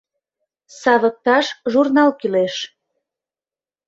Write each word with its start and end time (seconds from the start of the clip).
Савыкташ 0.79 1.45
журнал 1.71 2.09
кӱлеш... 2.19 2.55